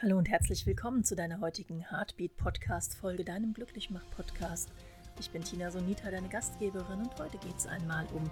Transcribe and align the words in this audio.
Hallo 0.00 0.16
und 0.16 0.28
herzlich 0.28 0.64
willkommen 0.64 1.02
zu 1.02 1.16
deiner 1.16 1.40
heutigen 1.40 1.80
Heartbeat 1.90 2.36
Podcast 2.36 2.94
Folge, 2.94 3.24
deinem 3.24 3.52
Glücklichmach 3.52 4.04
Podcast. 4.14 4.70
Ich 5.18 5.28
bin 5.32 5.42
Tina 5.42 5.72
Sonita, 5.72 6.08
deine 6.08 6.28
Gastgeberin 6.28 7.00
und 7.00 7.18
heute 7.18 7.36
geht 7.38 7.56
es 7.56 7.66
einmal 7.66 8.06
um 8.14 8.22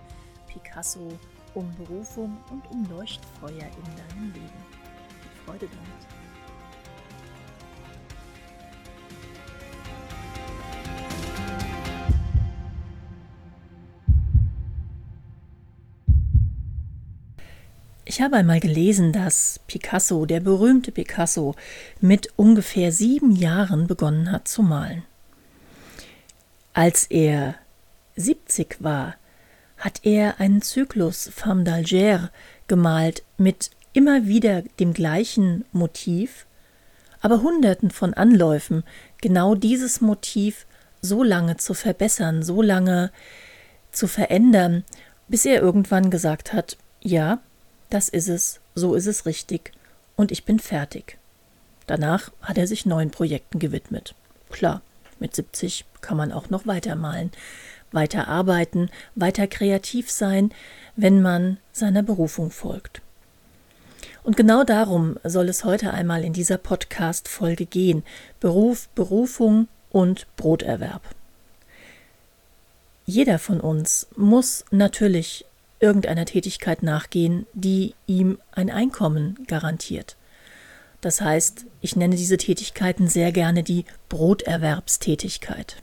Picasso, 0.47 1.09
um 1.55 1.69
Berufung 1.75 2.39
und 2.53 2.71
um 2.71 2.89
Leuchtfeuer 2.89 3.51
in 3.51 3.97
deinem 3.97 4.33
Leben. 4.33 4.65
Viel 5.21 5.45
Freude 5.45 5.67
damit. 5.67 6.26
Ich 18.17 18.23
habe 18.23 18.37
einmal 18.37 18.61
gelesen, 18.61 19.13
dass 19.13 19.61
Picasso, 19.67 20.25
der 20.25 20.41
berühmte 20.41 20.91
Picasso, 20.91 21.55
mit 22.01 22.31
ungefähr 22.37 22.91
sieben 22.91 23.37
Jahren 23.37 23.87
begonnen 23.87 24.33
hat 24.33 24.49
zu 24.49 24.63
malen. 24.63 25.03
Als 26.73 27.05
er 27.05 27.57
70 28.17 28.79
war, 28.83 29.17
hat 29.77 30.01
er 30.05 30.41
einen 30.41 30.63
Zyklus 30.63 31.29
Femme 31.31 31.65
d'Alger 31.65 32.31
gemalt 32.69 33.23
mit 33.37 33.69
immer 33.93 34.25
wieder 34.25 34.63
dem 34.81 34.95
gleichen 34.95 35.67
Motiv, 35.73 36.47
aber 37.21 37.43
hunderten 37.43 37.91
von 37.91 38.15
Anläufen, 38.15 38.83
genau 39.21 39.55
dieses 39.55 40.01
Motiv 40.01 40.65
so 41.03 41.23
lange 41.23 41.59
zu 41.59 41.75
verbessern, 41.75 42.43
so 42.43 42.63
lange 42.63 43.11
zu 43.93 44.07
verändern, 44.07 44.85
bis 45.29 45.45
er 45.45 45.61
irgendwann 45.61 46.11
gesagt 46.11 46.55
hat, 46.55 46.79
ja, 47.03 47.43
das 47.91 48.09
ist 48.09 48.29
es, 48.29 48.61
so 48.75 48.95
ist 48.95 49.07
es 49.07 49.27
richtig 49.27 49.73
und 50.17 50.33
ich 50.33 50.45
bin 50.45 50.59
fertig. 50.59 51.19
Danach 51.87 52.33
hat 52.43 52.59
er 52.59 52.67
sich 52.67 52.87
neuen 52.87 53.11
Projekten 53.11 53.59
gewidmet. 53.59 54.15
Klar, 54.51 54.83
mit 55.19 55.35
70 55.35 55.85
kann 56.01 56.17
man 56.17 56.33
auch 56.33 56.51
noch 56.51 56.67
weitermalen, 56.67 57.31
weiter 57.93 58.29
arbeiten, 58.29 58.91
weiter 59.15 59.47
kreativ 59.47 60.11
sein, 60.11 60.53
wenn 60.97 61.23
man 61.23 61.59
seiner 61.73 62.03
Berufung 62.03 62.51
folgt. 62.51 63.03
Und 64.23 64.37
genau 64.37 64.65
darum 64.65 65.19
soll 65.23 65.49
es 65.49 65.65
heute 65.65 65.93
einmal 65.93 66.25
in 66.25 66.33
dieser 66.33 66.59
Podcast-Folge 66.59 67.67
gehen: 67.67 68.03
Beruf, 68.41 68.89
Berufung 68.89 69.69
und 69.91 70.27
Broterwerb. 70.37 71.03
Jeder 73.05 73.39
von 73.39 73.61
uns 73.61 74.09
muss 74.17 74.65
natürlich 74.73 75.45
irgendeiner 75.81 76.25
Tätigkeit 76.25 76.83
nachgehen, 76.83 77.47
die 77.53 77.95
ihm 78.07 78.39
ein 78.53 78.71
Einkommen 78.71 79.39
garantiert. 79.47 80.17
Das 81.01 81.21
heißt, 81.21 81.67
ich 81.81 81.97
nenne 81.97 82.17
diese 82.17 82.37
Tätigkeiten 82.37 83.09
sehr 83.09 83.33
gerne 83.33 83.63
die 83.63 83.85
Broterwerbstätigkeit. 84.09 85.77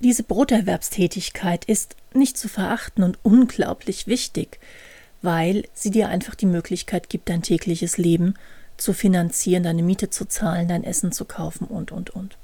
Diese 0.00 0.22
Broterwerbstätigkeit 0.22 1.64
ist 1.66 1.96
nicht 2.14 2.38
zu 2.38 2.48
verachten 2.48 3.04
und 3.04 3.18
unglaublich 3.22 4.06
wichtig, 4.06 4.58
weil 5.22 5.64
sie 5.74 5.90
dir 5.90 6.08
einfach 6.08 6.34
die 6.34 6.46
Möglichkeit 6.46 7.08
gibt, 7.08 7.28
dein 7.28 7.42
tägliches 7.42 7.98
Leben 7.98 8.34
zu 8.78 8.94
finanzieren, 8.94 9.62
deine 9.62 9.82
Miete 9.82 10.10
zu 10.10 10.26
zahlen, 10.26 10.68
dein 10.68 10.84
Essen 10.84 11.12
zu 11.12 11.26
kaufen 11.26 11.66
und, 11.66 11.92
und, 11.92 12.10
und. 12.10 12.38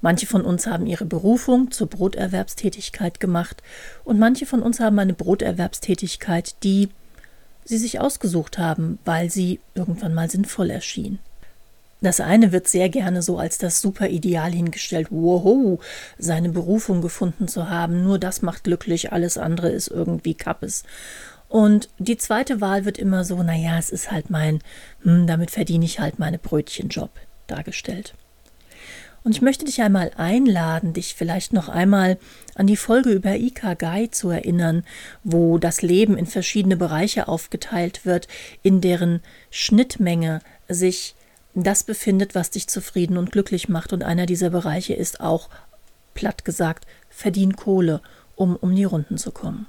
Manche 0.00 0.26
von 0.26 0.42
uns 0.42 0.66
haben 0.66 0.86
ihre 0.86 1.04
Berufung 1.04 1.70
zur 1.70 1.88
Broterwerbstätigkeit 1.88 3.18
gemacht 3.18 3.62
und 4.04 4.18
manche 4.18 4.46
von 4.46 4.62
uns 4.62 4.78
haben 4.78 4.98
eine 4.98 5.14
Broterwerbstätigkeit, 5.14 6.62
die 6.62 6.88
sie 7.64 7.78
sich 7.78 8.00
ausgesucht 8.00 8.58
haben, 8.58 8.98
weil 9.04 9.30
sie 9.30 9.60
irgendwann 9.74 10.14
mal 10.14 10.30
sinnvoll 10.30 10.70
erschien. 10.70 11.18
Das 12.00 12.20
eine 12.20 12.52
wird 12.52 12.68
sehr 12.68 12.88
gerne 12.88 13.22
so 13.22 13.38
als 13.38 13.58
das 13.58 13.80
Superideal 13.80 14.52
hingestellt, 14.52 15.08
wow, 15.10 15.80
seine 16.16 16.48
Berufung 16.48 17.02
gefunden 17.02 17.48
zu 17.48 17.68
haben, 17.68 18.04
nur 18.04 18.20
das 18.20 18.40
macht 18.40 18.64
glücklich, 18.64 19.12
alles 19.12 19.36
andere 19.36 19.68
ist 19.70 19.88
irgendwie 19.88 20.34
Kappes. 20.34 20.84
Und 21.48 21.88
die 21.98 22.16
zweite 22.16 22.60
Wahl 22.60 22.84
wird 22.84 22.98
immer 22.98 23.24
so, 23.24 23.42
naja, 23.42 23.78
es 23.78 23.90
ist 23.90 24.12
halt 24.12 24.30
mein, 24.30 24.60
hm, 25.02 25.26
damit 25.26 25.50
verdiene 25.50 25.84
ich 25.84 25.98
halt 25.98 26.18
meine 26.20 26.38
Brötchenjob 26.38 27.10
dargestellt. 27.48 28.14
Und 29.24 29.32
ich 29.32 29.42
möchte 29.42 29.64
dich 29.64 29.82
einmal 29.82 30.12
einladen, 30.16 30.92
dich 30.92 31.14
vielleicht 31.14 31.52
noch 31.52 31.68
einmal 31.68 32.18
an 32.54 32.66
die 32.66 32.76
Folge 32.76 33.10
über 33.10 33.36
Ikagai 33.36 34.08
zu 34.08 34.30
erinnern, 34.30 34.84
wo 35.24 35.58
das 35.58 35.82
Leben 35.82 36.16
in 36.16 36.26
verschiedene 36.26 36.76
Bereiche 36.76 37.28
aufgeteilt 37.28 38.06
wird, 38.06 38.28
in 38.62 38.80
deren 38.80 39.20
Schnittmenge 39.50 40.40
sich 40.68 41.14
das 41.54 41.82
befindet, 41.82 42.34
was 42.34 42.50
dich 42.50 42.68
zufrieden 42.68 43.16
und 43.16 43.32
glücklich 43.32 43.68
macht. 43.68 43.92
Und 43.92 44.02
einer 44.02 44.26
dieser 44.26 44.50
Bereiche 44.50 44.94
ist 44.94 45.20
auch, 45.20 45.48
platt 46.14 46.44
gesagt, 46.44 46.86
verdien 47.10 47.56
Kohle, 47.56 48.00
um 48.34 48.56
um 48.56 48.74
die 48.74 48.84
Runden 48.84 49.18
zu 49.18 49.30
kommen. 49.30 49.66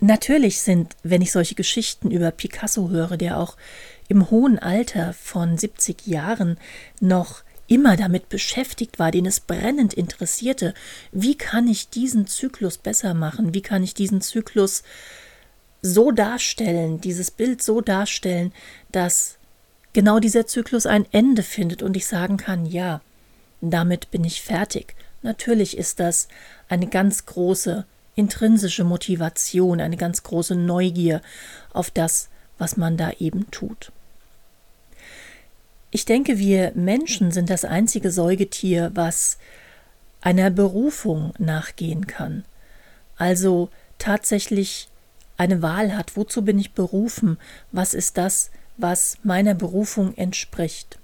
Natürlich 0.00 0.60
sind, 0.60 0.94
wenn 1.02 1.22
ich 1.22 1.32
solche 1.32 1.54
Geschichten 1.54 2.10
über 2.10 2.30
Picasso 2.30 2.90
höre, 2.90 3.16
der 3.16 3.38
auch 3.38 3.56
im 4.08 4.30
hohen 4.30 4.58
Alter 4.58 5.14
von 5.14 5.56
70 5.56 6.06
Jahren 6.06 6.58
noch 7.00 7.42
immer 7.68 7.96
damit 7.96 8.28
beschäftigt 8.28 8.98
war, 8.98 9.10
den 9.10 9.26
es 9.26 9.40
brennend 9.40 9.94
interessierte, 9.94 10.74
wie 11.12 11.36
kann 11.36 11.66
ich 11.66 11.88
diesen 11.88 12.26
Zyklus 12.26 12.78
besser 12.78 13.14
machen, 13.14 13.54
wie 13.54 13.62
kann 13.62 13.82
ich 13.82 13.94
diesen 13.94 14.20
Zyklus 14.20 14.82
so 15.82 16.10
darstellen, 16.10 17.00
dieses 17.00 17.30
Bild 17.30 17.62
so 17.62 17.80
darstellen, 17.80 18.52
dass 18.92 19.36
genau 19.92 20.18
dieser 20.18 20.46
Zyklus 20.46 20.86
ein 20.86 21.06
Ende 21.12 21.42
findet 21.42 21.82
und 21.82 21.96
ich 21.96 22.06
sagen 22.06 22.36
kann, 22.36 22.66
ja, 22.66 23.00
damit 23.60 24.10
bin 24.10 24.24
ich 24.24 24.42
fertig. 24.42 24.94
Natürlich 25.22 25.76
ist 25.76 26.00
das 26.00 26.28
eine 26.68 26.86
ganz 26.86 27.26
große 27.26 27.84
intrinsische 28.14 28.84
Motivation, 28.84 29.80
eine 29.80 29.96
ganz 29.96 30.22
große 30.22 30.54
Neugier 30.54 31.20
auf 31.72 31.90
das, 31.90 32.28
was 32.58 32.76
man 32.76 32.96
da 32.96 33.10
eben 33.18 33.50
tut. 33.50 33.92
Ich 35.90 36.04
denke, 36.04 36.38
wir 36.38 36.72
Menschen 36.74 37.30
sind 37.30 37.48
das 37.48 37.64
einzige 37.64 38.10
Säugetier, 38.10 38.90
was 38.94 39.38
einer 40.20 40.50
Berufung 40.50 41.32
nachgehen 41.38 42.06
kann. 42.06 42.44
Also 43.16 43.70
tatsächlich 43.98 44.88
eine 45.36 45.62
Wahl 45.62 45.96
hat, 45.96 46.16
wozu 46.16 46.42
bin 46.42 46.58
ich 46.58 46.72
berufen, 46.72 47.38
was 47.72 47.94
ist 47.94 48.18
das, 48.18 48.50
was 48.76 49.18
meiner 49.22 49.54
Berufung 49.54 50.16
entspricht. 50.16 50.98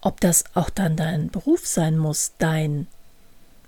Ob 0.00 0.20
das 0.20 0.44
auch 0.54 0.70
dann 0.70 0.96
dein 0.96 1.30
Beruf 1.30 1.66
sein 1.66 1.98
muss, 1.98 2.32
dein 2.38 2.86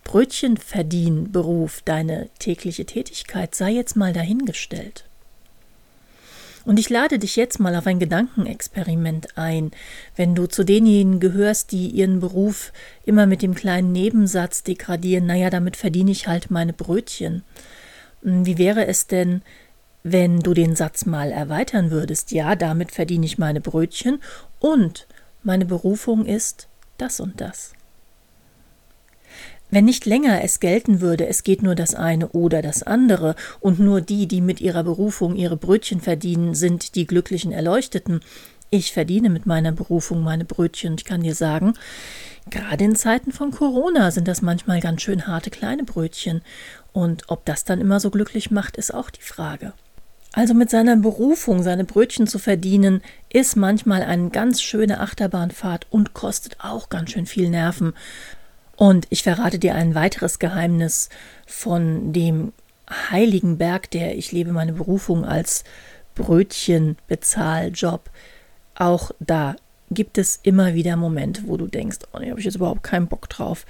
Brötchenverdienberuf, 0.04 1.82
deine 1.82 2.28
tägliche 2.38 2.86
Tätigkeit, 2.86 3.54
sei 3.54 3.70
jetzt 3.72 3.96
mal 3.96 4.12
dahingestellt. 4.12 5.07
Und 6.64 6.78
ich 6.78 6.90
lade 6.90 7.18
dich 7.18 7.36
jetzt 7.36 7.60
mal 7.60 7.74
auf 7.76 7.86
ein 7.86 7.98
Gedankenexperiment 7.98 9.38
ein, 9.38 9.70
wenn 10.16 10.34
du 10.34 10.46
zu 10.46 10.64
denjenigen 10.64 11.20
gehörst, 11.20 11.72
die 11.72 11.88
ihren 11.88 12.20
Beruf 12.20 12.72
immer 13.04 13.26
mit 13.26 13.42
dem 13.42 13.54
kleinen 13.54 13.92
Nebensatz 13.92 14.62
degradieren, 14.62 15.26
naja, 15.26 15.50
damit 15.50 15.76
verdiene 15.76 16.10
ich 16.10 16.26
halt 16.26 16.50
meine 16.50 16.72
Brötchen. 16.72 17.42
Hm, 18.22 18.44
wie 18.44 18.58
wäre 18.58 18.86
es 18.86 19.06
denn, 19.06 19.42
wenn 20.02 20.40
du 20.40 20.54
den 20.54 20.76
Satz 20.76 21.06
mal 21.06 21.32
erweitern 21.32 21.90
würdest? 21.90 22.32
Ja, 22.32 22.56
damit 22.56 22.92
verdiene 22.92 23.26
ich 23.26 23.38
meine 23.38 23.60
Brötchen 23.60 24.20
und 24.58 25.06
meine 25.42 25.64
Berufung 25.64 26.26
ist 26.26 26.68
das 26.98 27.20
und 27.20 27.40
das. 27.40 27.72
Wenn 29.70 29.84
nicht 29.84 30.06
länger 30.06 30.42
es 30.42 30.60
gelten 30.60 31.00
würde, 31.00 31.26
es 31.26 31.42
geht 31.42 31.62
nur 31.62 31.74
das 31.74 31.94
eine 31.94 32.28
oder 32.28 32.62
das 32.62 32.82
andere, 32.82 33.34
und 33.60 33.78
nur 33.78 34.00
die, 34.00 34.26
die 34.26 34.40
mit 34.40 34.60
ihrer 34.60 34.82
Berufung 34.82 35.36
ihre 35.36 35.56
Brötchen 35.56 36.00
verdienen, 36.00 36.54
sind 36.54 36.94
die 36.94 37.06
glücklichen 37.06 37.52
Erleuchteten. 37.52 38.20
Ich 38.70 38.92
verdiene 38.92 39.30
mit 39.30 39.46
meiner 39.46 39.72
Berufung 39.72 40.22
meine 40.22 40.44
Brötchen. 40.44 40.94
Ich 40.98 41.04
kann 41.04 41.22
dir 41.22 41.34
sagen, 41.34 41.74
gerade 42.50 42.84
in 42.84 42.96
Zeiten 42.96 43.32
von 43.32 43.50
Corona 43.50 44.10
sind 44.10 44.28
das 44.28 44.42
manchmal 44.42 44.80
ganz 44.80 45.02
schön 45.02 45.26
harte 45.26 45.50
kleine 45.50 45.84
Brötchen. 45.84 46.42
Und 46.92 47.24
ob 47.28 47.44
das 47.44 47.64
dann 47.64 47.80
immer 47.80 48.00
so 48.00 48.10
glücklich 48.10 48.50
macht, 48.50 48.76
ist 48.76 48.92
auch 48.92 49.10
die 49.10 49.22
Frage. 49.22 49.72
Also 50.32 50.52
mit 50.52 50.68
seiner 50.68 50.96
Berufung 50.96 51.62
seine 51.62 51.84
Brötchen 51.84 52.26
zu 52.26 52.38
verdienen, 52.38 53.02
ist 53.30 53.56
manchmal 53.56 54.02
eine 54.02 54.30
ganz 54.30 54.60
schöne 54.60 55.00
Achterbahnfahrt 55.00 55.86
und 55.90 56.12
kostet 56.12 56.56
auch 56.60 56.90
ganz 56.90 57.10
schön 57.10 57.26
viel 57.26 57.48
Nerven. 57.48 57.94
Und 58.78 59.06
ich 59.10 59.22
verrate 59.22 59.58
dir 59.58 59.74
ein 59.74 59.94
weiteres 59.94 60.38
Geheimnis 60.38 61.08
von 61.46 62.12
dem 62.12 62.52
heiligen 62.88 63.58
Berg, 63.58 63.90
der 63.90 64.16
ich 64.16 64.32
lebe 64.32 64.52
meine 64.52 64.72
Berufung 64.72 65.24
als 65.24 65.64
Brötchenbezahljob. 66.14 68.08
Auch 68.76 69.10
da 69.18 69.56
gibt 69.90 70.16
es 70.16 70.38
immer 70.42 70.74
wieder 70.74 70.96
Momente, 70.96 71.42
wo 71.46 71.56
du 71.56 71.66
denkst, 71.66 71.98
oh 72.12 72.18
nee, 72.18 72.30
habe 72.30 72.38
ich 72.38 72.46
jetzt 72.46 72.54
überhaupt 72.54 72.82
keinen 72.82 73.08
Bock 73.08 73.28
drauf. 73.28 73.66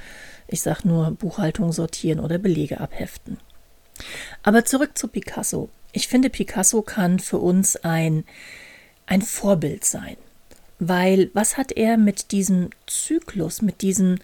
Ich 0.46 0.60
sage 0.60 0.86
nur 0.86 1.10
Buchhaltung 1.12 1.72
sortieren 1.72 2.20
oder 2.20 2.38
Belege 2.38 2.78
abheften. 2.78 3.38
Aber 4.42 4.64
zurück 4.64 4.96
zu 4.96 5.08
Picasso. 5.08 5.70
Ich 5.92 6.06
finde, 6.06 6.30
Picasso 6.30 6.82
kann 6.82 7.18
für 7.18 7.38
uns 7.38 7.76
ein 7.76 8.24
ein 9.08 9.22
Vorbild 9.22 9.84
sein. 9.84 10.16
Weil 10.78 11.30
was 11.34 11.56
hat 11.56 11.72
er 11.72 11.96
mit 11.96 12.30
diesem 12.30 12.70
Zyklus, 12.86 13.62
mit 13.62 13.82
diesem, 13.82 14.18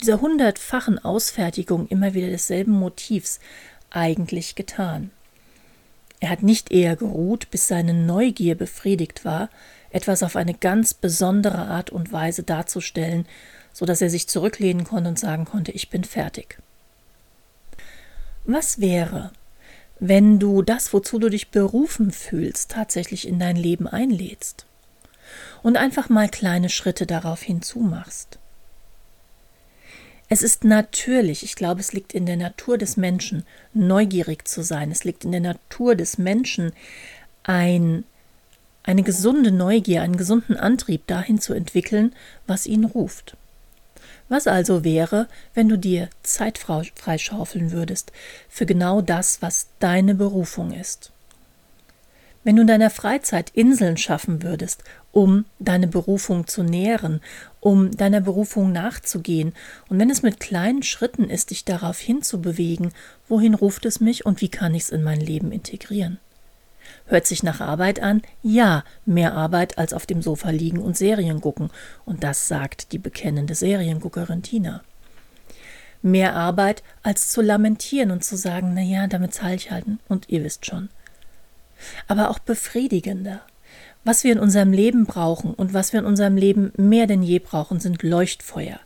dieser 0.00 0.20
hundertfachen 0.20 0.98
Ausfertigung 0.98 1.86
immer 1.88 2.14
wieder 2.14 2.28
desselben 2.28 2.72
Motivs 2.72 3.40
eigentlich 3.90 4.54
getan? 4.54 5.10
Er 6.20 6.30
hat 6.30 6.42
nicht 6.42 6.70
eher 6.70 6.96
geruht, 6.96 7.50
bis 7.50 7.66
seine 7.66 7.94
Neugier 7.94 8.54
befriedigt 8.54 9.24
war, 9.24 9.48
etwas 9.90 10.22
auf 10.22 10.36
eine 10.36 10.54
ganz 10.54 10.94
besondere 10.94 11.58
Art 11.58 11.90
und 11.90 12.12
Weise 12.12 12.42
darzustellen, 12.42 13.26
so 13.72 13.86
dass 13.86 14.00
er 14.00 14.10
sich 14.10 14.28
zurücklehnen 14.28 14.84
konnte 14.84 15.08
und 15.08 15.18
sagen 15.18 15.44
konnte, 15.44 15.72
ich 15.72 15.90
bin 15.90 16.04
fertig. 16.04 16.58
Was 18.44 18.80
wäre, 18.80 19.32
wenn 20.00 20.38
du 20.38 20.62
das, 20.62 20.92
wozu 20.92 21.18
du 21.18 21.28
dich 21.28 21.50
berufen 21.50 22.10
fühlst, 22.10 22.72
tatsächlich 22.72 23.28
in 23.28 23.38
dein 23.38 23.56
Leben 23.56 23.86
einlädst 23.86 24.66
und 25.62 25.76
einfach 25.76 26.08
mal 26.08 26.28
kleine 26.28 26.68
Schritte 26.68 27.06
darauf 27.06 27.42
hinzumachst? 27.42 28.39
Es 30.32 30.44
ist 30.44 30.62
natürlich, 30.62 31.42
ich 31.42 31.56
glaube, 31.56 31.80
es 31.80 31.92
liegt 31.92 32.14
in 32.14 32.24
der 32.24 32.36
Natur 32.36 32.78
des 32.78 32.96
Menschen, 32.96 33.44
neugierig 33.74 34.46
zu 34.46 34.62
sein. 34.62 34.92
Es 34.92 35.02
liegt 35.02 35.24
in 35.24 35.32
der 35.32 35.40
Natur 35.40 35.96
des 35.96 36.18
Menschen, 36.18 36.72
ein, 37.42 38.04
eine 38.84 39.02
gesunde 39.02 39.50
Neugier, 39.50 40.02
einen 40.02 40.16
gesunden 40.16 40.56
Antrieb 40.56 41.04
dahin 41.08 41.40
zu 41.40 41.52
entwickeln, 41.52 42.14
was 42.46 42.66
ihn 42.66 42.84
ruft. 42.84 43.36
Was 44.28 44.46
also 44.46 44.84
wäre, 44.84 45.26
wenn 45.54 45.68
du 45.68 45.76
dir 45.76 46.08
Zeit 46.22 46.58
freischaufeln 46.58 47.72
würdest 47.72 48.12
für 48.48 48.66
genau 48.66 49.00
das, 49.00 49.42
was 49.42 49.66
deine 49.80 50.14
Berufung 50.14 50.72
ist? 50.72 51.10
Wenn 52.42 52.56
du 52.56 52.62
in 52.62 52.68
deiner 52.68 52.88
Freizeit 52.88 53.50
Inseln 53.50 53.98
schaffen 53.98 54.42
würdest, 54.42 54.82
um 55.12 55.44
deine 55.58 55.86
Berufung 55.86 56.46
zu 56.46 56.62
nähren, 56.62 57.20
um 57.60 57.90
deiner 57.90 58.22
Berufung 58.22 58.72
nachzugehen, 58.72 59.52
und 59.88 59.98
wenn 59.98 60.08
es 60.08 60.22
mit 60.22 60.40
kleinen 60.40 60.82
Schritten 60.82 61.28
ist, 61.28 61.50
dich 61.50 61.66
darauf 61.66 61.98
hinzubewegen, 61.98 62.92
wohin 63.28 63.52
ruft 63.52 63.84
es 63.84 64.00
mich 64.00 64.24
und 64.24 64.40
wie 64.40 64.48
kann 64.48 64.74
ich 64.74 64.84
es 64.84 64.90
in 64.90 65.02
mein 65.02 65.20
Leben 65.20 65.52
integrieren? 65.52 66.18
Hört 67.06 67.26
sich 67.26 67.42
nach 67.42 67.60
Arbeit 67.60 68.00
an? 68.00 68.22
Ja, 68.42 68.84
mehr 69.04 69.34
Arbeit 69.34 69.76
als 69.76 69.92
auf 69.92 70.06
dem 70.06 70.22
Sofa 70.22 70.50
liegen 70.50 70.78
und 70.78 70.96
Serien 70.96 71.40
gucken. 71.40 71.70
Und 72.04 72.24
das 72.24 72.48
sagt 72.48 72.92
die 72.92 72.98
bekennende 72.98 73.54
Serienguckerin 73.54 74.42
Tina. 74.42 74.82
Mehr 76.02 76.34
Arbeit 76.34 76.82
als 77.02 77.28
zu 77.28 77.42
lamentieren 77.42 78.10
und 78.10 78.24
zu 78.24 78.36
sagen, 78.36 78.72
na 78.74 78.80
ja, 78.80 79.06
damit 79.06 79.34
zahle 79.34 79.56
ich 79.56 79.70
halten. 79.70 79.98
Und 80.08 80.30
ihr 80.30 80.42
wisst 80.42 80.64
schon. 80.64 80.88
Aber 82.06 82.30
auch 82.30 82.38
befriedigender. 82.38 83.42
Was 84.04 84.24
wir 84.24 84.32
in 84.32 84.38
unserem 84.38 84.72
Leben 84.72 85.04
brauchen 85.04 85.52
und 85.52 85.74
was 85.74 85.92
wir 85.92 86.00
in 86.00 86.06
unserem 86.06 86.36
Leben 86.36 86.72
mehr 86.76 87.06
denn 87.06 87.22
je 87.22 87.38
brauchen, 87.38 87.80
sind 87.80 88.02
Leuchtfeuer. 88.02 88.80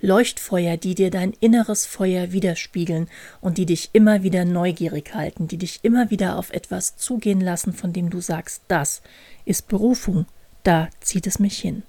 Leuchtfeuer, 0.00 0.76
die 0.76 0.94
dir 0.94 1.10
dein 1.10 1.32
inneres 1.40 1.86
Feuer 1.86 2.32
widerspiegeln 2.32 3.08
und 3.40 3.58
die 3.58 3.66
dich 3.66 3.90
immer 3.92 4.22
wieder 4.22 4.44
neugierig 4.44 5.14
halten, 5.14 5.48
die 5.48 5.56
dich 5.56 5.80
immer 5.82 6.10
wieder 6.10 6.36
auf 6.36 6.52
etwas 6.52 6.96
zugehen 6.96 7.40
lassen, 7.40 7.72
von 7.72 7.92
dem 7.92 8.10
du 8.10 8.20
sagst, 8.20 8.62
das 8.68 9.02
ist 9.44 9.68
Berufung, 9.68 10.26
da 10.62 10.88
zieht 11.00 11.26
es 11.26 11.38
mich 11.38 11.58
hin. 11.58 11.82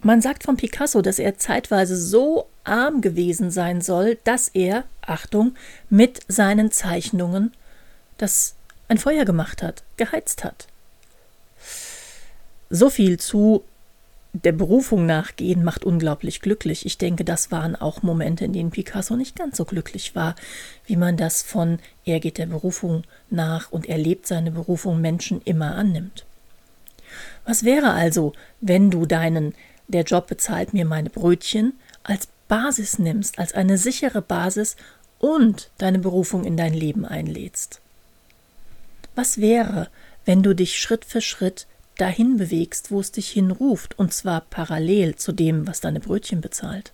Man 0.00 0.20
sagt 0.20 0.44
von 0.44 0.56
Picasso, 0.56 1.02
dass 1.02 1.18
er 1.18 1.38
zeitweise 1.38 1.96
so 1.96 2.46
arm 2.62 3.00
gewesen 3.00 3.50
sein 3.50 3.80
soll, 3.80 4.18
dass 4.24 4.48
er, 4.48 4.84
Achtung, 5.02 5.54
mit 5.90 6.20
seinen 6.28 6.70
Zeichnungen 6.70 7.52
das 8.18 8.54
ein 8.88 8.98
Feuer 8.98 9.24
gemacht 9.24 9.62
hat, 9.62 9.82
geheizt 9.96 10.44
hat. 10.44 10.66
So 12.70 12.90
viel 12.90 13.18
zu 13.18 13.64
der 14.32 14.52
Berufung 14.52 15.06
nachgehen 15.06 15.64
macht 15.64 15.84
unglaublich 15.84 16.40
glücklich. 16.40 16.84
Ich 16.84 16.98
denke, 16.98 17.24
das 17.24 17.50
waren 17.50 17.76
auch 17.76 18.02
Momente, 18.02 18.44
in 18.44 18.52
denen 18.52 18.70
Picasso 18.70 19.16
nicht 19.16 19.36
ganz 19.36 19.56
so 19.56 19.64
glücklich 19.64 20.14
war, 20.14 20.34
wie 20.86 20.96
man 20.96 21.16
das 21.16 21.42
von 21.42 21.78
er 22.04 22.20
geht 22.20 22.38
der 22.38 22.46
Berufung 22.46 23.04
nach 23.30 23.72
und 23.72 23.86
er 23.86 23.98
lebt 23.98 24.26
seine 24.26 24.50
Berufung 24.50 25.00
Menschen 25.00 25.40
immer 25.44 25.74
annimmt. 25.74 26.24
Was 27.46 27.64
wäre 27.64 27.92
also, 27.92 28.32
wenn 28.60 28.90
du 28.90 29.06
deinen 29.06 29.54
der 29.88 30.02
Job 30.02 30.26
bezahlt 30.26 30.74
mir 30.74 30.84
meine 30.84 31.08
Brötchen 31.08 31.72
als 32.02 32.28
Basis 32.46 32.98
nimmst, 32.98 33.38
als 33.38 33.54
eine 33.54 33.78
sichere 33.78 34.20
Basis 34.20 34.76
und 35.18 35.70
deine 35.78 35.98
Berufung 35.98 36.44
in 36.44 36.58
dein 36.58 36.74
Leben 36.74 37.06
einlädst? 37.06 37.80
Was 39.18 39.40
wäre, 39.40 39.88
wenn 40.26 40.44
du 40.44 40.54
dich 40.54 40.78
Schritt 40.78 41.04
für 41.04 41.20
Schritt 41.20 41.66
dahin 41.96 42.36
bewegst, 42.36 42.92
wo 42.92 43.00
es 43.00 43.10
dich 43.10 43.28
hinruft, 43.28 43.98
und 43.98 44.14
zwar 44.14 44.42
parallel 44.42 45.16
zu 45.16 45.32
dem, 45.32 45.66
was 45.66 45.80
deine 45.80 45.98
Brötchen 45.98 46.40
bezahlt. 46.40 46.92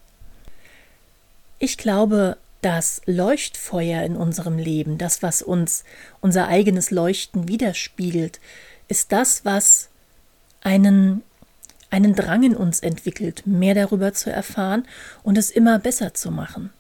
Ich 1.59 1.77
glaube, 1.77 2.39
das 2.63 3.03
Leuchtfeuer 3.05 4.05
in 4.05 4.17
unserem 4.17 4.57
Leben, 4.57 4.97
das, 4.97 5.23
was 5.23 5.43
uns 5.43 5.85
unser 6.23 6.49
eigenes 6.49 6.91
Leuchten 6.91 7.47
widerspiegelt, 7.47 8.41
ist 8.89 9.13
das, 9.13 9.45
was 9.45 9.91
einen, 10.63 11.23
einen 11.91 12.15
Drang 12.15 12.43
in 12.43 12.57
uns 12.57 12.81
entwickelt, 12.81 13.47
mehr 13.47 13.75
darüber 13.75 14.15
zu 14.15 14.33
erfahren 14.33 14.89
und 15.25 15.37
es 15.37 15.51
immer 15.51 15.79
besser 15.79 16.15
zu 16.15 16.31
machen. 16.31 16.71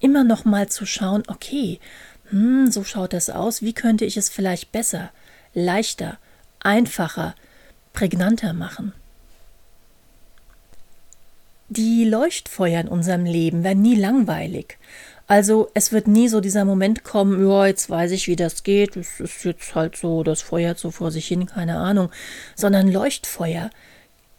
Immer 0.00 0.24
noch 0.24 0.46
mal 0.46 0.70
zu 0.70 0.86
schauen, 0.86 1.22
okay, 1.26 1.80
hm, 2.30 2.70
so 2.70 2.84
schaut 2.84 3.12
das 3.12 3.30
aus, 3.30 3.62
wie 3.62 3.72
könnte 3.72 4.04
ich 4.04 4.16
es 4.16 4.28
vielleicht 4.28 4.72
besser, 4.72 5.10
leichter, 5.52 6.18
einfacher, 6.60 7.34
prägnanter 7.92 8.52
machen. 8.52 8.92
Die 11.68 12.04
Leuchtfeuer 12.04 12.80
in 12.80 12.88
unserem 12.88 13.24
Leben 13.24 13.64
werden 13.64 13.82
nie 13.82 13.96
langweilig. 13.96 14.78
Also 15.26 15.70
es 15.72 15.92
wird 15.92 16.06
nie 16.06 16.28
so 16.28 16.40
dieser 16.40 16.64
Moment 16.66 17.02
kommen, 17.04 17.48
ja, 17.48 17.66
jetzt 17.66 17.88
weiß 17.88 18.10
ich, 18.10 18.28
wie 18.28 18.36
das 18.36 18.62
geht, 18.62 18.96
es 18.96 19.20
ist 19.20 19.44
jetzt 19.44 19.74
halt 19.74 19.96
so, 19.96 20.22
das 20.22 20.42
feuert 20.42 20.78
so 20.78 20.90
vor 20.90 21.10
sich 21.10 21.26
hin, 21.26 21.46
keine 21.46 21.78
Ahnung, 21.78 22.10
sondern 22.54 22.92
Leuchtfeuer 22.92 23.70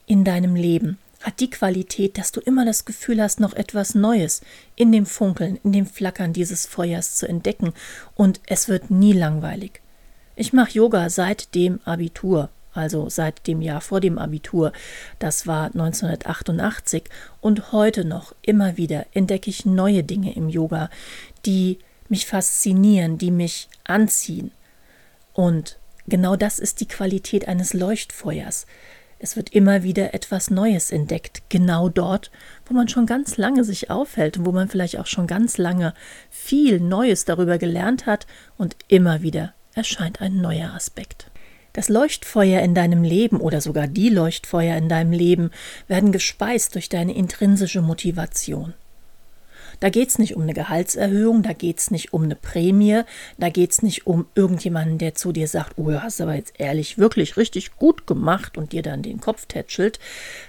in 0.05 0.23
deinem 0.23 0.55
Leben 0.55 0.99
hat 1.25 1.39
die 1.39 1.49
Qualität, 1.49 2.19
dass 2.19 2.31
du 2.31 2.39
immer 2.39 2.65
das 2.65 2.85
Gefühl 2.85 3.19
hast, 3.19 3.39
noch 3.39 3.53
etwas 3.53 3.95
Neues 3.95 4.41
in 4.75 4.91
dem 4.91 5.07
Funkeln, 5.07 5.59
in 5.63 5.71
dem 5.71 5.87
Flackern 5.87 6.33
dieses 6.33 6.67
Feuers 6.67 7.15
zu 7.15 7.27
entdecken 7.27 7.73
und 8.13 8.39
es 8.45 8.67
wird 8.67 8.91
nie 8.91 9.13
langweilig. 9.13 9.81
Ich 10.35 10.53
mache 10.53 10.73
Yoga 10.73 11.09
seit 11.09 11.55
dem 11.55 11.79
Abitur, 11.83 12.49
also 12.73 13.09
seit 13.09 13.47
dem 13.47 13.63
Jahr 13.63 13.81
vor 13.81 14.01
dem 14.01 14.19
Abitur. 14.19 14.71
Das 15.17 15.47
war 15.47 15.65
1988 15.67 17.05
und 17.41 17.71
heute 17.71 18.05
noch 18.05 18.35
immer 18.43 18.77
wieder 18.77 19.07
entdecke 19.13 19.49
ich 19.49 19.65
neue 19.65 20.03
Dinge 20.03 20.35
im 20.35 20.47
Yoga, 20.47 20.91
die 21.47 21.79
mich 22.07 22.27
faszinieren, 22.27 23.17
die 23.17 23.31
mich 23.31 23.67
anziehen. 23.83 24.51
Und 25.33 25.79
genau 26.07 26.35
das 26.35 26.59
ist 26.59 26.81
die 26.81 26.87
Qualität 26.87 27.47
eines 27.47 27.73
Leuchtfeuers. 27.73 28.67
Es 29.17 29.35
wird 29.35 29.53
immer 29.53 29.83
wieder 29.83 30.13
etwas 30.13 30.51
Neues 30.51 30.91
entdeckt, 30.91 31.43
genau 31.49 31.89
dort, 31.89 32.31
wo 32.65 32.73
man 32.73 32.89
schon 32.89 33.05
ganz 33.05 33.37
lange 33.37 33.63
sich 33.63 33.89
aufhält 33.89 34.37
und 34.37 34.45
wo 34.45 34.51
man 34.51 34.67
vielleicht 34.67 34.99
auch 34.99 35.05
schon 35.07 35.25
ganz 35.25 35.57
lange 35.57 35.93
viel 36.29 36.79
Neues 36.79 37.25
darüber 37.25 37.57
gelernt 37.57 38.05
hat 38.05 38.27
und 38.57 38.75
immer 38.87 39.21
wieder 39.21 39.53
erscheint 39.73 40.21
ein 40.21 40.41
neuer 40.41 40.73
Aspekt. 40.73 41.31
Das 41.73 41.89
Leuchtfeuer 41.89 42.61
in 42.61 42.73
deinem 42.73 43.03
Leben 43.03 43.41
oder 43.41 43.59
sogar 43.59 43.87
die 43.87 44.09
Leuchtfeuer 44.09 44.77
in 44.77 44.87
deinem 44.87 45.11
Leben 45.11 45.51
werden 45.87 46.13
gespeist 46.13 46.75
durch 46.75 46.87
deine 46.87 47.13
intrinsische 47.13 47.81
Motivation. 47.81 48.73
Da 49.85 49.91
geht 49.91 50.09
es 50.09 50.17
nicht 50.17 50.35
um 50.35 50.41
eine 50.41 50.55
Gehaltserhöhung, 50.55 51.43
da 51.43 51.53
geht 51.53 51.77
es 51.77 51.91
nicht 51.91 52.11
um 52.11 52.23
eine 52.23 52.33
Prämie, 52.33 53.03
da 53.37 53.49
geht 53.49 53.69
es 53.69 53.83
nicht 53.83 54.07
um 54.07 54.25
irgendjemanden, 54.33 54.97
der 54.97 55.13
zu 55.13 55.31
dir 55.31 55.47
sagt, 55.47 55.77
oh, 55.77 55.91
hast 55.91 56.21
aber 56.21 56.33
jetzt 56.33 56.53
ehrlich 56.57 56.97
wirklich 56.97 57.37
richtig 57.37 57.75
gut 57.75 58.07
gemacht 58.07 58.57
und 58.57 58.71
dir 58.71 58.81
dann 58.81 59.03
den 59.03 59.21
Kopf 59.21 59.45
tätschelt, 59.45 59.99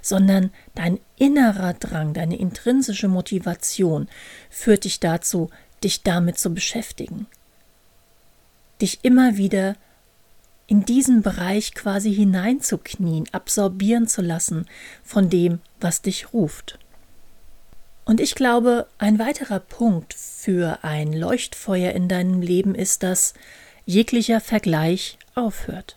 sondern 0.01 0.53
dein 0.75 1.01
innerer 1.19 1.75
Drang, 1.75 2.15
deine 2.15 2.39
intrinsische 2.39 3.09
Motivation 3.09 4.09
führt 4.49 4.85
dich 4.85 5.01
dazu, 5.01 5.51
dich 5.85 6.03
damit 6.03 6.39
zu 6.39 6.55
beschäftigen 6.55 7.27
dich 8.81 9.01
immer 9.03 9.37
wieder 9.37 9.77
in 10.67 10.85
diesen 10.85 11.23
Bereich 11.23 11.75
quasi 11.75 12.15
hineinzuknien, 12.15 13.25
absorbieren 13.33 14.09
zu 14.09 14.23
lassen 14.23 14.67
von 15.05 15.31
dem, 15.31 15.61
was 15.81 16.03
dich 16.03 16.33
ruft. 16.33 16.79
Und 18.07 18.21
ich 18.21 18.37
glaube, 18.37 18.87
ein 18.99 19.19
weiterer 19.19 19.59
Punkt 19.59 20.15
für 20.15 20.79
ein 20.83 21.13
Leuchtfeuer 21.13 21.91
in 21.91 22.09
deinem 22.09 22.41
Leben 22.41 22.77
ist, 22.77 23.03
dass 23.03 23.35
jeglicher 23.85 24.41
Vergleich 24.41 25.19
aufhört. 25.35 25.97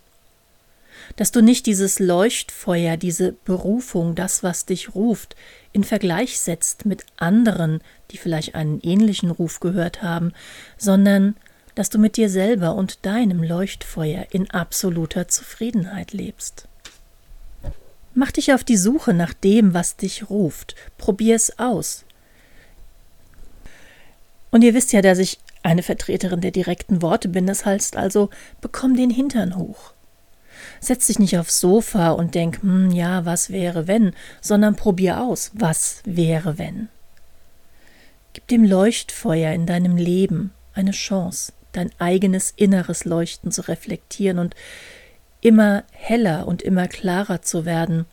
Dass 1.18 1.32
du 1.32 1.42
nicht 1.42 1.68
dieses 1.68 2.00
Leuchtfeuer, 2.00 2.98
diese 2.98 3.34
Berufung, 3.46 4.16
das, 4.16 4.42
was 4.42 4.66
dich 4.66 4.96
ruft, 4.96 5.36
in 5.72 5.84
Vergleich 5.84 6.40
setzt 6.40 6.88
mit 6.88 7.06
anderen, 7.18 7.80
die 8.10 8.18
vielleicht 8.18 8.56
einen 8.56 8.82
ähnlichen 8.82 9.30
Ruf 9.30 9.60
gehört 9.60 10.02
haben, 10.02 10.34
sondern 10.78 11.36
dass 11.76 11.92
du 11.92 12.00
mit 12.00 12.18
dir 12.18 12.30
selber 12.30 12.74
und 12.74 13.06
deinem 13.06 13.44
Leuchtfeuer 13.44 14.26
in 14.32 14.50
absoluter 14.50 15.28
Zufriedenheit 15.28 16.12
lebst. 16.12 16.68
Mach 18.14 18.32
dich 18.32 18.54
auf 18.54 18.64
die 18.64 18.78
Suche 18.78 19.14
nach 19.14 19.34
dem, 19.34 19.74
was 19.74 19.96
dich 19.96 20.30
ruft. 20.30 20.76
Probier 20.98 21.36
es 21.36 21.58
aus. 21.60 22.06
Und 24.52 24.64
ihr 24.64 24.74
wisst 24.74 24.94
ja, 24.94 25.02
dass 25.02 25.20
ich 25.20 25.40
eine 25.64 25.84
Vertreterin 25.84 26.42
der 26.42 26.52
direkten 26.52 27.02
Worte 27.02 27.28
bin. 27.28 27.46
Das 27.46 27.66
heißt 27.66 27.98
also, 27.98 28.30
bekomm 28.62 28.96
den 28.96 29.10
Hintern 29.10 29.56
hoch. 29.56 29.94
Setz 30.80 31.08
dich 31.08 31.20
nicht 31.20 31.38
aufs 31.38 31.60
Sofa 31.60 32.12
und 32.12 32.36
denk, 32.36 32.62
hm, 32.62 32.92
ja, 32.92 33.26
was 33.26 33.50
wäre 33.50 33.88
wenn, 33.88 34.14
sondern 34.42 34.76
probier 34.76 35.22
aus, 35.22 35.52
was 35.54 36.02
wäre 36.06 36.58
wenn. 36.58 36.90
Gib 38.34 38.48
dem 38.48 38.64
Leuchtfeuer 38.64 39.54
in 39.54 39.66
deinem 39.66 39.98
Leben 39.98 40.52
eine 40.74 40.92
Chance, 40.92 41.54
dein 41.72 41.92
eigenes 42.00 42.54
inneres 42.56 43.06
Leuchten 43.06 43.52
zu 43.52 43.68
reflektieren 43.68 44.40
und 44.40 44.56
immer 45.42 45.84
heller 45.92 46.48
und 46.48 46.62
immer 46.62 46.88
klarer 46.88 47.42
zu 47.42 47.66
werden, 47.66 48.06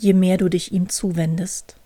je 0.00 0.12
mehr 0.12 0.36
du 0.36 0.48
dich 0.48 0.72
ihm 0.72 0.88
zuwendest. 0.88 1.76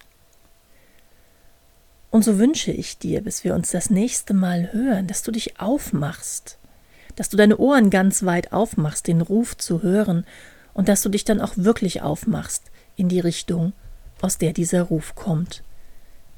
Und 2.10 2.24
so 2.24 2.38
wünsche 2.38 2.72
ich 2.72 2.98
dir, 2.98 3.22
bis 3.22 3.44
wir 3.44 3.54
uns 3.54 3.70
das 3.70 3.88
nächste 3.88 4.34
Mal 4.34 4.72
hören, 4.72 5.06
dass 5.06 5.22
du 5.22 5.30
dich 5.30 5.60
aufmachst, 5.60 6.58
dass 7.16 7.28
du 7.28 7.36
deine 7.36 7.58
Ohren 7.58 7.90
ganz 7.90 8.24
weit 8.24 8.52
aufmachst, 8.52 9.06
den 9.06 9.20
Ruf 9.20 9.56
zu 9.56 9.82
hören, 9.82 10.24
und 10.72 10.88
dass 10.88 11.02
du 11.02 11.08
dich 11.08 11.24
dann 11.24 11.40
auch 11.40 11.52
wirklich 11.56 12.02
aufmachst 12.02 12.70
in 12.96 13.08
die 13.08 13.20
Richtung, 13.20 13.72
aus 14.20 14.38
der 14.38 14.52
dieser 14.52 14.82
Ruf 14.82 15.14
kommt. 15.14 15.62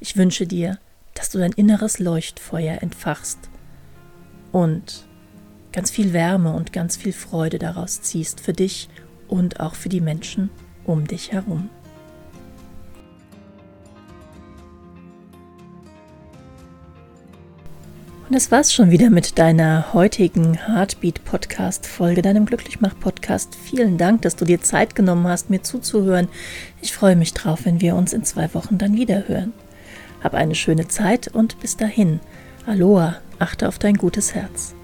Ich 0.01 0.17
wünsche 0.17 0.47
dir, 0.47 0.79
dass 1.15 1.31
du 1.31 1.39
dein 1.39 1.53
inneres 1.53 1.99
Leuchtfeuer 1.99 2.83
entfachst 2.83 3.39
und 4.51 5.07
ganz 5.73 5.91
viel 5.91 6.13
Wärme 6.13 6.53
und 6.53 6.73
ganz 6.73 6.97
viel 6.97 7.13
Freude 7.13 7.59
daraus 7.59 8.03
ziehst 8.03 8.41
für 8.41 8.53
dich 8.53 8.89
und 9.29 9.61
auch 9.61 9.75
für 9.75 9.89
die 9.89 10.01
Menschen 10.01 10.51
um 10.85 11.07
dich 11.07 11.33
herum. 11.33 11.71
Und 18.33 18.37
das 18.37 18.51
war's 18.51 18.73
schon 18.73 18.91
wieder 18.91 19.11
mit 19.11 19.39
deiner 19.39 19.93
heutigen 19.93 20.55
Heartbeat 20.55 21.23
Podcast 21.23 21.87
Folge, 21.87 22.23
deinem 22.23 22.47
Glücklichmach 22.47 22.99
Podcast. 22.99 23.55
Vielen 23.55 23.99
Dank, 23.99 24.23
dass 24.23 24.37
du 24.37 24.47
dir 24.47 24.63
Zeit 24.63 24.95
genommen 24.95 25.27
hast, 25.29 25.51
mir 25.51 25.63
zuzuhören. 25.63 26.29
Ich 26.81 26.95
freue 26.95 27.15
mich 27.15 27.35
drauf, 27.35 27.67
wenn 27.67 27.83
wir 27.83 27.95
uns 27.95 28.15
in 28.15 28.25
zwei 28.25 28.55
Wochen 28.55 28.79
dann 28.79 28.97
wieder 28.97 29.29
hören. 29.29 29.53
Hab 30.23 30.33
eine 30.33 30.55
schöne 30.55 30.89
Zeit 30.89 31.29
und 31.29 31.61
bis 31.61 31.77
dahin. 31.77 32.21
Aloha, 32.65 33.17
achte 33.39 33.69
auf 33.69 33.79
dein 33.79 33.97
gutes 33.97 34.35
Herz. 34.35 34.75